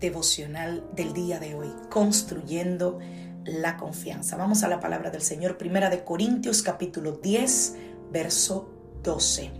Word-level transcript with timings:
Devocional 0.00 0.84
del 0.94 1.12
día 1.12 1.38
de 1.38 1.54
hoy, 1.54 1.72
construyendo 1.90 2.98
la 3.44 3.76
confianza. 3.76 4.36
Vamos 4.36 4.62
a 4.62 4.68
la 4.68 4.80
palabra 4.80 5.10
del 5.10 5.22
Señor, 5.22 5.56
primera 5.56 5.90
de 5.90 6.04
Corintios 6.04 6.62
capítulo 6.62 7.12
10, 7.12 7.74
verso 8.12 8.70
12. 9.02 9.50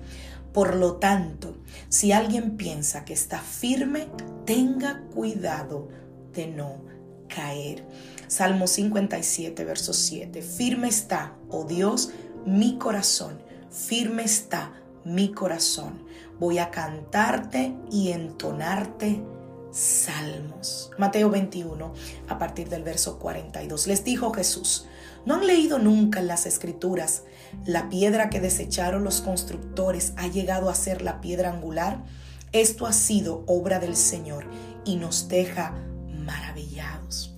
Por 0.53 0.75
lo 0.75 0.97
tanto, 0.97 1.57
si 1.89 2.13
alguien 2.13 2.57
piensa 2.57 3.05
que 3.05 3.13
está 3.13 3.39
firme, 3.39 4.09
tenga 4.45 5.03
cuidado 5.15 5.89
de 6.33 6.47
no 6.47 6.81
caer. 7.29 7.85
Salmo 8.29 8.67
57, 8.67 9.65
verso 9.65 9.93
7. 9.93 10.43
Firme 10.43 10.89
está, 10.89 11.35
oh 11.49 11.65
Dios, 11.65 12.11
mi 12.45 12.79
corazón. 12.79 13.39
Firme 13.71 14.25
está 14.25 14.73
mi 15.05 15.33
corazón. 15.33 16.05
Voy 16.41 16.59
a 16.59 16.71
cantarte 16.71 17.75
y 17.91 18.11
entonarte 18.11 19.23
salmos. 19.71 20.91
Mateo 20.99 21.31
21, 21.31 21.93
a 22.29 22.39
partir 22.39 22.69
del 22.69 22.83
verso 22.83 23.19
42. 23.19 23.87
Les 23.87 24.05
dijo 24.05 24.33
Jesús, 24.33 24.87
¿no 25.25 25.35
han 25.35 25.47
leído 25.47 25.79
nunca 25.79 26.21
en 26.21 26.29
las 26.29 26.47
escrituras 26.47 27.23
la 27.65 27.89
piedra 27.89 28.31
que 28.31 28.41
desecharon 28.41 29.05
los 29.05 29.21
constructores 29.21 30.13
ha 30.17 30.29
llegado 30.29 30.71
a 30.71 30.75
ser 30.75 31.03
la 31.03 31.21
piedra 31.21 31.51
angular? 31.51 32.05
Esto 32.53 32.87
ha 32.87 32.93
sido 32.93 33.45
obra 33.47 33.79
del 33.79 33.97
Señor 33.97 34.47
y 34.85 34.97
nos 34.97 35.29
deja 35.29 35.75
maravillados. 36.09 37.35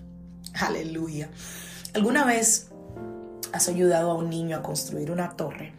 Aleluya. 0.55 1.31
¿Alguna 1.95 2.25
vez 2.25 2.69
has 3.53 3.69
ayudado 3.69 4.11
a 4.11 4.15
un 4.15 4.31
niño 4.31 4.57
a 4.57 4.63
construir 4.63 5.11
una 5.11 5.37
torre? 5.37 5.73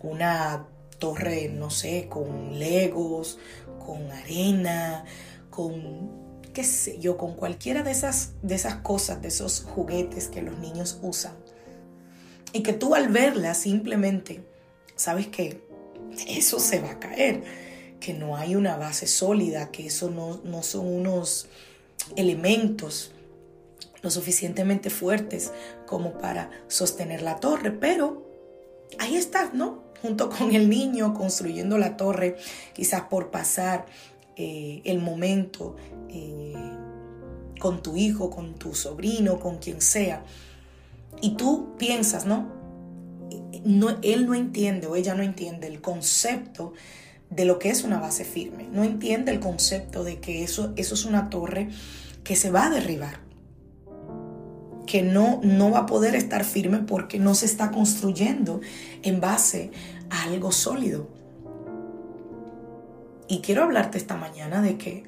Una 0.00 0.66
torre, 0.98 1.48
no 1.48 1.70
sé, 1.70 2.08
con 2.08 2.58
legos, 2.58 3.38
con 3.84 4.10
arena, 4.10 5.04
con, 5.50 6.42
qué 6.52 6.64
sé 6.64 6.98
yo, 6.98 7.16
con 7.16 7.34
cualquiera 7.34 7.82
de 7.82 7.90
esas, 7.90 8.32
de 8.42 8.54
esas 8.54 8.76
cosas, 8.76 9.22
de 9.22 9.28
esos 9.28 9.62
juguetes 9.62 10.28
que 10.28 10.42
los 10.42 10.58
niños 10.58 10.98
usan. 11.02 11.34
Y 12.52 12.62
que 12.62 12.72
tú 12.72 12.94
al 12.94 13.08
verla 13.08 13.54
simplemente, 13.54 14.44
sabes 14.94 15.26
que 15.28 15.62
eso 16.26 16.58
se 16.58 16.80
va 16.80 16.92
a 16.92 16.98
caer, 16.98 17.42
que 18.00 18.14
no 18.14 18.36
hay 18.36 18.56
una 18.56 18.76
base 18.76 19.06
sólida, 19.06 19.70
que 19.70 19.86
eso 19.86 20.10
no, 20.10 20.40
no 20.44 20.62
son 20.62 20.86
unos 20.86 21.48
elementos 22.16 23.12
lo 24.02 24.10
suficientemente 24.10 24.90
fuertes 24.90 25.52
como 25.86 26.18
para 26.18 26.50
sostener 26.68 27.22
la 27.22 27.40
torre, 27.40 27.72
pero 27.72 28.24
ahí 28.98 29.16
estás, 29.16 29.54
¿no? 29.54 29.85
Junto 30.02 30.30
con 30.36 30.54
el 30.54 30.68
niño 30.68 31.14
construyendo 31.14 31.78
la 31.78 31.96
torre, 31.96 32.36
quizás 32.74 33.02
por 33.02 33.30
pasar 33.30 33.86
eh, 34.36 34.82
el 34.84 35.00
momento 35.00 35.76
eh, 36.08 36.54
con 37.58 37.82
tu 37.82 37.96
hijo, 37.96 38.30
con 38.30 38.54
tu 38.54 38.74
sobrino, 38.74 39.40
con 39.40 39.58
quien 39.58 39.80
sea. 39.80 40.24
Y 41.20 41.36
tú 41.36 41.76
piensas, 41.78 42.26
¿no? 42.26 42.56
no 43.64 43.98
él 44.02 44.26
no 44.26 44.34
entiende 44.34 44.86
o 44.86 44.96
ella 44.96 45.14
no 45.14 45.22
entiende 45.22 45.66
el 45.66 45.80
concepto 45.80 46.72
de 47.30 47.44
lo 47.44 47.58
que 47.58 47.70
es 47.70 47.82
una 47.82 47.98
base 47.98 48.24
firme. 48.24 48.68
No 48.70 48.84
entiende 48.84 49.32
el 49.32 49.40
concepto 49.40 50.04
de 50.04 50.20
que 50.20 50.44
eso, 50.44 50.72
eso 50.76 50.94
es 50.94 51.04
una 51.04 51.28
torre 51.28 51.68
que 52.22 52.36
se 52.36 52.50
va 52.50 52.66
a 52.66 52.70
derribar. 52.70 53.25
Que 54.86 55.02
no, 55.02 55.40
no 55.42 55.70
va 55.70 55.80
a 55.80 55.86
poder 55.86 56.14
estar 56.14 56.44
firme 56.44 56.78
porque 56.78 57.18
no 57.18 57.34
se 57.34 57.46
está 57.46 57.70
construyendo 57.70 58.60
en 59.02 59.20
base 59.20 59.70
a 60.10 60.24
algo 60.24 60.52
sólido. 60.52 61.08
Y 63.28 63.40
quiero 63.40 63.64
hablarte 63.64 63.98
esta 63.98 64.16
mañana 64.16 64.62
de 64.62 64.78
que 64.78 65.04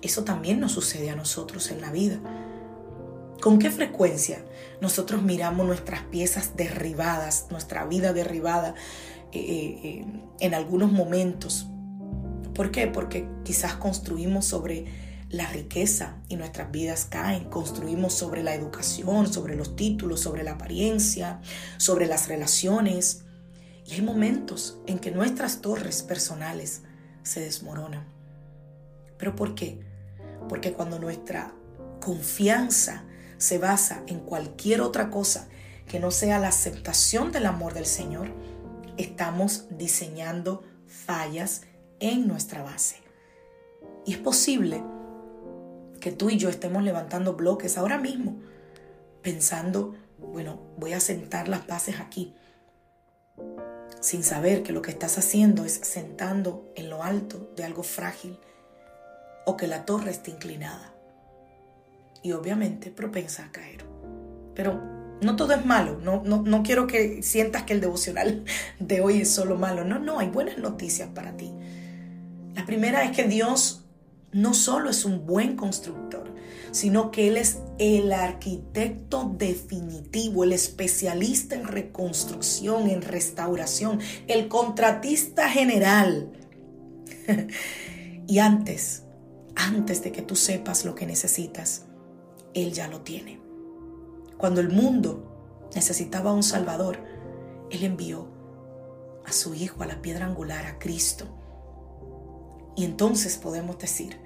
eso 0.00 0.24
también 0.24 0.60
nos 0.60 0.72
sucede 0.72 1.10
a 1.10 1.16
nosotros 1.16 1.70
en 1.70 1.80
la 1.80 1.92
vida. 1.92 2.20
¿Con 3.42 3.58
qué 3.58 3.70
frecuencia 3.70 4.44
nosotros 4.80 5.22
miramos 5.22 5.66
nuestras 5.66 6.02
piezas 6.04 6.56
derribadas, 6.56 7.48
nuestra 7.50 7.84
vida 7.84 8.12
derribada 8.12 8.74
eh, 9.32 9.38
eh, 9.38 9.80
eh, 9.84 10.06
en 10.40 10.54
algunos 10.54 10.92
momentos? 10.92 11.66
¿Por 12.54 12.70
qué? 12.70 12.86
Porque 12.86 13.28
quizás 13.44 13.74
construimos 13.74 14.44
sobre 14.44 14.84
la 15.32 15.46
riqueza 15.46 16.18
y 16.28 16.36
nuestras 16.36 16.70
vidas 16.70 17.06
caen. 17.06 17.44
Construimos 17.44 18.12
sobre 18.12 18.42
la 18.42 18.54
educación, 18.54 19.32
sobre 19.32 19.56
los 19.56 19.74
títulos, 19.74 20.20
sobre 20.20 20.44
la 20.44 20.52
apariencia, 20.52 21.40
sobre 21.78 22.06
las 22.06 22.28
relaciones. 22.28 23.24
Y 23.86 23.94
hay 23.94 24.02
momentos 24.02 24.78
en 24.86 24.98
que 24.98 25.10
nuestras 25.10 25.62
torres 25.62 26.02
personales 26.02 26.82
se 27.22 27.40
desmoronan. 27.40 28.06
¿Pero 29.16 29.34
por 29.34 29.54
qué? 29.54 29.80
Porque 30.48 30.74
cuando 30.74 30.98
nuestra 30.98 31.54
confianza 32.00 33.04
se 33.38 33.58
basa 33.58 34.02
en 34.08 34.20
cualquier 34.20 34.82
otra 34.82 35.10
cosa 35.10 35.48
que 35.88 35.98
no 35.98 36.10
sea 36.10 36.38
la 36.38 36.48
aceptación 36.48 37.32
del 37.32 37.46
amor 37.46 37.72
del 37.72 37.86
Señor, 37.86 38.30
estamos 38.98 39.64
diseñando 39.70 40.62
fallas 40.86 41.62
en 42.00 42.28
nuestra 42.28 42.62
base. 42.62 42.96
Y 44.04 44.12
es 44.12 44.18
posible 44.18 44.82
que 46.02 46.10
tú 46.10 46.30
y 46.30 46.36
yo 46.36 46.48
estemos 46.50 46.82
levantando 46.82 47.34
bloques 47.34 47.78
ahora 47.78 47.96
mismo, 47.96 48.40
pensando, 49.22 49.94
bueno, 50.18 50.60
voy 50.76 50.94
a 50.94 51.00
sentar 51.00 51.48
las 51.48 51.66
bases 51.66 52.00
aquí 52.00 52.34
sin 54.00 54.24
saber 54.24 54.64
que 54.64 54.72
lo 54.72 54.82
que 54.82 54.90
estás 54.90 55.16
haciendo 55.16 55.64
es 55.64 55.74
sentando 55.74 56.72
en 56.74 56.90
lo 56.90 57.04
alto 57.04 57.52
de 57.56 57.62
algo 57.62 57.84
frágil 57.84 58.36
o 59.46 59.56
que 59.56 59.68
la 59.68 59.86
torre 59.86 60.10
está 60.10 60.30
inclinada 60.30 60.92
y 62.20 62.32
obviamente 62.32 62.90
propensa 62.90 63.44
a 63.44 63.52
caer. 63.52 63.84
Pero 64.56 64.82
no 65.20 65.36
todo 65.36 65.54
es 65.54 65.64
malo, 65.64 66.00
no, 66.02 66.20
no, 66.24 66.42
no 66.42 66.64
quiero 66.64 66.88
que 66.88 67.22
sientas 67.22 67.62
que 67.62 67.74
el 67.74 67.80
devocional 67.80 68.44
de 68.80 69.00
hoy 69.00 69.20
es 69.20 69.30
solo 69.30 69.56
malo, 69.56 69.84
no, 69.84 70.00
no, 70.00 70.18
hay 70.18 70.28
buenas 70.28 70.58
noticias 70.58 71.08
para 71.14 71.36
ti. 71.36 71.52
La 72.54 72.66
primera 72.66 73.04
es 73.04 73.16
que 73.16 73.22
Dios 73.28 73.81
no 74.32 74.54
solo 74.54 74.90
es 74.90 75.04
un 75.04 75.26
buen 75.26 75.56
constructor, 75.56 76.32
sino 76.70 77.10
que 77.10 77.28
Él 77.28 77.36
es 77.36 77.58
el 77.78 78.12
arquitecto 78.12 79.34
definitivo, 79.36 80.44
el 80.44 80.52
especialista 80.52 81.54
en 81.54 81.66
reconstrucción, 81.66 82.88
en 82.88 83.02
restauración, 83.02 84.00
el 84.26 84.48
contratista 84.48 85.48
general. 85.50 86.32
y 88.26 88.38
antes, 88.38 89.04
antes 89.54 90.02
de 90.02 90.12
que 90.12 90.22
tú 90.22 90.34
sepas 90.34 90.84
lo 90.84 90.94
que 90.94 91.06
necesitas, 91.06 91.84
Él 92.54 92.72
ya 92.72 92.88
lo 92.88 93.02
tiene. 93.02 93.38
Cuando 94.38 94.60
el 94.60 94.70
mundo 94.70 95.68
necesitaba 95.74 96.32
un 96.32 96.42
Salvador, 96.42 96.98
Él 97.70 97.84
envió 97.84 98.28
a 99.26 99.32
su 99.32 99.54
Hijo 99.54 99.82
a 99.82 99.86
la 99.86 100.00
piedra 100.00 100.24
angular, 100.24 100.64
a 100.64 100.78
Cristo. 100.78 101.41
Y 102.76 102.84
entonces 102.84 103.36
podemos 103.36 103.78
decir, 103.78 104.18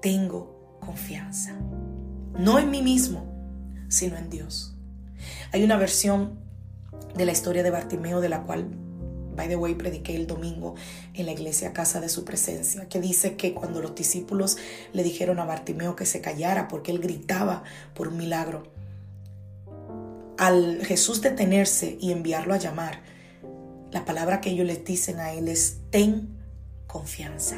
tengo 0.00 0.78
confianza 0.80 1.56
no 2.38 2.58
en 2.58 2.70
mí 2.70 2.82
mismo, 2.82 3.26
sino 3.88 4.16
en 4.16 4.28
Dios. 4.28 4.74
Hay 5.52 5.62
una 5.62 5.76
versión 5.76 6.40
de 7.14 7.24
la 7.24 7.32
historia 7.32 7.62
de 7.62 7.70
Bartimeo 7.70 8.20
de 8.20 8.28
la 8.28 8.42
cual, 8.42 8.68
by 9.36 9.48
the 9.48 9.56
way, 9.56 9.74
prediqué 9.74 10.16
el 10.16 10.26
domingo 10.26 10.74
en 11.14 11.26
la 11.26 11.32
iglesia 11.32 11.72
Casa 11.72 12.00
de 12.00 12.08
Su 12.08 12.24
Presencia, 12.24 12.88
que 12.88 13.00
dice 13.00 13.36
que 13.36 13.54
cuando 13.54 13.80
los 13.80 13.94
discípulos 13.94 14.56
le 14.92 15.04
dijeron 15.04 15.38
a 15.38 15.44
Bartimeo 15.44 15.94
que 15.94 16.06
se 16.06 16.20
callara 16.20 16.66
porque 16.66 16.90
él 16.90 16.98
gritaba 16.98 17.62
por 17.94 18.08
un 18.08 18.16
milagro, 18.16 18.64
al 20.36 20.84
Jesús 20.84 21.22
detenerse 21.22 21.96
y 22.00 22.10
enviarlo 22.10 22.54
a 22.54 22.58
llamar, 22.58 23.00
la 23.92 24.04
palabra 24.04 24.40
que 24.40 24.50
ellos 24.50 24.66
les 24.66 24.84
dicen 24.84 25.20
a 25.20 25.32
él 25.32 25.46
es, 25.46 25.78
ten 25.90 26.36
confianza. 26.94 27.56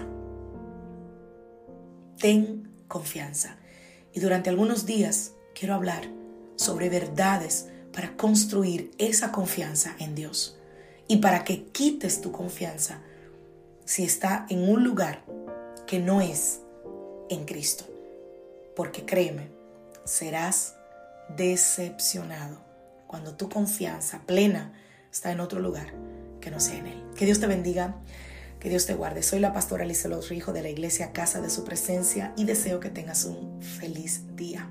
Ten 2.19 2.73
confianza. 2.89 3.59
Y 4.15 4.21
durante 4.21 4.49
algunos 4.49 4.87
días 4.87 5.33
quiero 5.55 5.75
hablar 5.75 6.09
sobre 6.57 6.89
verdades 6.89 7.69
para 7.93 8.17
construir 8.17 8.93
esa 8.97 9.33
confianza 9.33 9.95
en 9.99 10.15
Dios 10.15 10.59
y 11.07 11.19
para 11.19 11.45
que 11.45 11.65
quites 11.65 12.23
tu 12.23 12.33
confianza 12.33 13.03
si 13.85 14.05
está 14.05 14.47
en 14.49 14.67
un 14.67 14.83
lugar 14.83 15.23
que 15.87 15.99
no 15.99 16.23
es 16.23 16.63
en 17.29 17.45
Cristo. 17.45 17.85
Porque 18.75 19.05
créeme, 19.05 19.51
serás 20.07 20.77
decepcionado 21.37 22.59
cuando 23.07 23.35
tu 23.35 23.51
confianza 23.51 24.23
plena 24.25 24.73
está 25.13 25.31
en 25.31 25.41
otro 25.41 25.61
lugar 25.61 25.93
que 26.41 26.51
no 26.51 26.59
sea 26.59 26.79
en 26.79 26.87
Él. 26.87 27.05
Que 27.19 27.27
Dios 27.27 27.39
te 27.39 27.47
bendiga, 27.47 27.97
que 28.67 28.71
Dios 28.71 28.87
te 28.87 28.95
guarde. 28.95 29.23
Soy 29.23 29.39
la 29.39 29.53
pastora 29.53 29.85
Lizelot 29.85 30.27
Rijo 30.27 30.53
de 30.53 30.61
la 30.61 30.69
iglesia 30.69 31.13
Casa 31.13 31.41
de 31.41 31.51
Su 31.51 31.63
Presencia 31.63 32.35
y 32.37 32.47
deseo 32.47 32.81
que 32.81 32.91
tengas 32.91 33.25
un 33.25 33.63
feliz 33.63 34.23
día. 34.35 34.69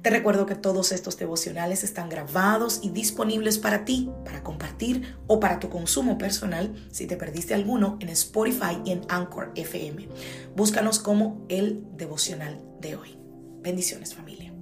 Te 0.00 0.08
recuerdo 0.08 0.46
que 0.46 0.54
todos 0.54 0.92
estos 0.92 1.18
devocionales 1.18 1.84
están 1.84 2.08
grabados 2.08 2.80
y 2.82 2.88
disponibles 2.88 3.58
para 3.58 3.84
ti, 3.84 4.10
para 4.24 4.42
compartir 4.42 5.14
o 5.26 5.40
para 5.40 5.60
tu 5.60 5.68
consumo 5.68 6.16
personal 6.16 6.74
si 6.90 7.06
te 7.06 7.18
perdiste 7.18 7.52
alguno 7.52 7.98
en 8.00 8.08
Spotify 8.08 8.80
y 8.82 8.92
en 8.92 9.02
Anchor 9.10 9.52
FM. 9.56 10.08
Búscanos 10.56 10.98
como 10.98 11.44
el 11.50 11.84
devocional 11.98 12.62
de 12.80 12.96
hoy. 12.96 13.18
Bendiciones 13.60 14.14
familia. 14.14 14.57